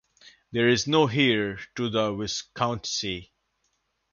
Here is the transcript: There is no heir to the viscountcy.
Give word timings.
There 0.51 0.67
is 0.67 0.87
no 0.87 1.07
heir 1.09 1.59
to 1.75 1.87
the 1.87 2.11
viscountcy. 2.15 3.29